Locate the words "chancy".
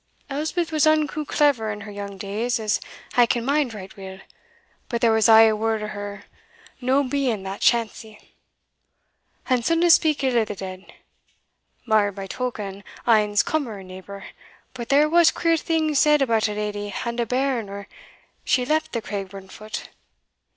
7.61-8.17